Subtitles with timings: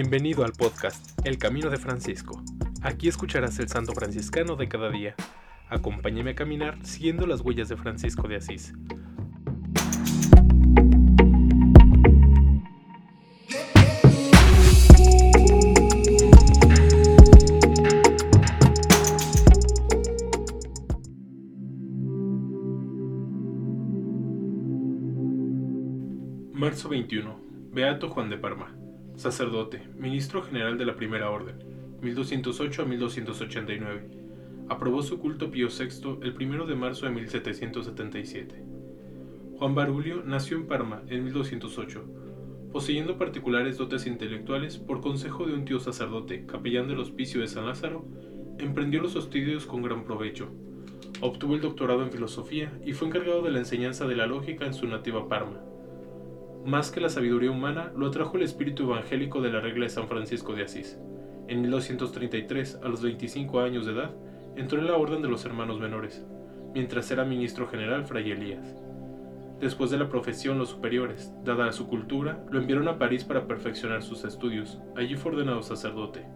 [0.00, 2.40] Bienvenido al podcast El Camino de Francisco.
[2.82, 5.16] Aquí escucharás el santo franciscano de cada día.
[5.68, 8.74] Acompáñame a caminar siguiendo las huellas de Francisco de Asís.
[26.52, 27.40] Marzo 21.
[27.72, 28.78] Beato Juan de Parma
[29.18, 31.56] sacerdote, ministro general de la Primera Orden,
[32.02, 34.10] 1208 a 1289.
[34.68, 38.62] Aprobó su culto Pío VI el 1 de marzo de 1777.
[39.58, 42.04] Juan Barulio nació en Parma en 1208,
[42.70, 47.66] poseyendo particulares dotes intelectuales por consejo de un tío sacerdote, capellán del hospicio de San
[47.66, 48.06] Lázaro,
[48.58, 50.48] emprendió los estudios con gran provecho.
[51.20, 54.74] Obtuvo el doctorado en filosofía y fue encargado de la enseñanza de la lógica en
[54.74, 55.60] su nativa Parma.
[56.68, 60.06] Más que la sabiduría humana, lo atrajo el espíritu evangélico de la regla de San
[60.06, 60.98] Francisco de Asís.
[61.46, 64.10] En 1233, a los 25 años de edad,
[64.54, 66.26] entró en la Orden de los Hermanos Menores,
[66.74, 68.76] mientras era ministro general Fray Elías.
[69.58, 74.02] Después de la profesión, los superiores, dada su cultura, lo enviaron a París para perfeccionar
[74.02, 74.78] sus estudios.
[74.94, 76.26] Allí fue ordenado sacerdote.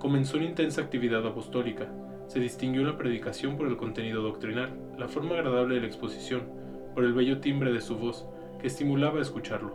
[0.00, 1.86] Comenzó una intensa actividad apostólica.
[2.26, 6.48] Se distinguió la predicación por el contenido doctrinal, la forma agradable de la exposición,
[6.96, 8.26] por el bello timbre de su voz,
[8.58, 9.72] que estimulaba a escucharlo.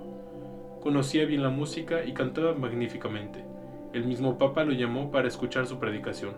[0.81, 3.45] Conocía bien la música y cantaba magníficamente.
[3.93, 6.33] El mismo Papa lo llamó para escuchar su predicación.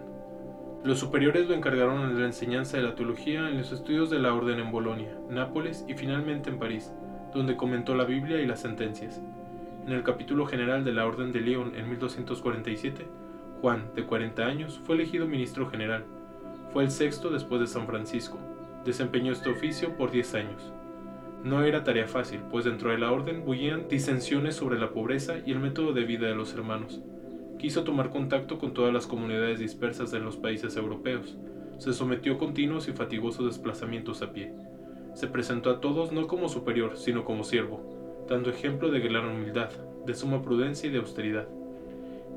[0.84, 4.34] Los superiores lo encargaron de la enseñanza de la teología en los estudios de la
[4.36, 6.94] orden en Bolonia, Nápoles y finalmente en París,
[7.34, 9.20] donde comentó la Biblia y las sentencias.
[9.88, 13.08] En el capítulo general de la Orden de León en 1247,
[13.62, 16.06] Juan, de 40 años, fue elegido ministro general.
[16.72, 18.38] Fue el sexto después de San Francisco.
[18.84, 20.74] Desempeñó este oficio por 10 años.
[21.46, 25.52] No era tarea fácil, pues dentro de la orden bullían disensiones sobre la pobreza y
[25.52, 27.04] el método de vida de los hermanos.
[27.60, 31.38] Quiso tomar contacto con todas las comunidades dispersas en los países europeos.
[31.78, 34.54] Se sometió a continuos y fatigosos desplazamientos a pie.
[35.14, 39.70] Se presentó a todos no como superior, sino como siervo, dando ejemplo de gran humildad,
[40.04, 41.48] de suma prudencia y de austeridad.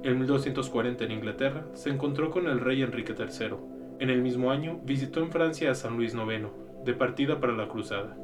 [0.02, 3.56] En 1240 en Inglaterra se encontró con el rey Enrique III.
[4.00, 6.48] En el mismo año visitó en Francia a San Luis IX,
[6.84, 8.14] de partida para la cruzada.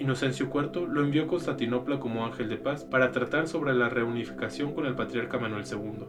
[0.00, 4.72] Inocencio IV lo envió a Constantinopla como ángel de paz para tratar sobre la reunificación
[4.72, 6.06] con el patriarca Manuel II.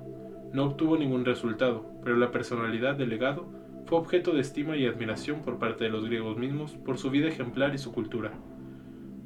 [0.54, 3.50] No obtuvo ningún resultado, pero la personalidad del legado
[3.86, 7.28] fue objeto de estima y admiración por parte de los griegos mismos por su vida
[7.28, 8.32] ejemplar y su cultura.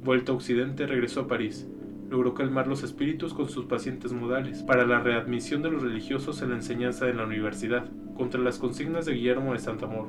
[0.02, 1.68] Vuelto a Occidente, regresó a París.
[2.10, 6.50] Logró calmar los espíritus con sus pacientes modales para la readmisión de los religiosos en
[6.50, 7.84] la enseñanza en la universidad,
[8.16, 10.08] contra las consignas de Guillermo de Santamor.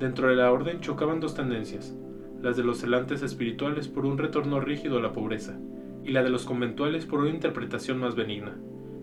[0.00, 1.96] Dentro de la orden chocaban dos tendencias,
[2.44, 5.58] las de los celantes espirituales por un retorno rígido a la pobreza,
[6.04, 8.54] y la de los conventuales por una interpretación más benigna.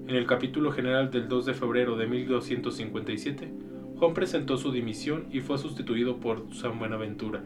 [0.08, 3.52] En el capítulo general del 2 de febrero de 1257,
[3.98, 7.42] Juan presentó su dimisión y fue sustituido por San Buenaventura.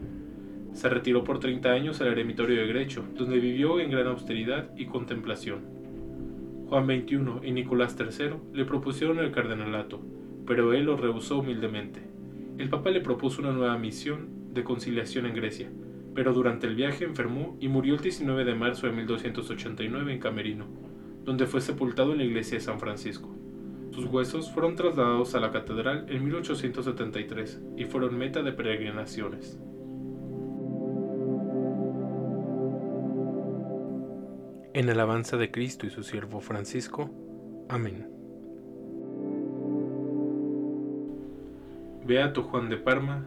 [0.74, 4.84] Se retiró por 30 años al eremitorio de Grecho, donde vivió en gran austeridad y
[4.84, 5.60] contemplación.
[6.68, 10.02] Juan XXI y Nicolás III le propusieron el cardenalato,
[10.46, 12.02] pero él lo rehusó humildemente.
[12.58, 15.70] El Papa le propuso una nueva misión de conciliación en Grecia,
[16.14, 20.66] pero durante el viaje enfermó y murió el 19 de marzo de 1289 en Camerino,
[21.24, 23.32] donde fue sepultado en la iglesia de San Francisco.
[23.90, 29.58] Sus huesos fueron trasladados a la catedral en 1873 y fueron meta de peregrinaciones.
[34.74, 37.10] En alabanza de Cristo y su siervo Francisco.
[37.68, 38.06] Amén.
[42.06, 43.26] Beato Juan de Parma,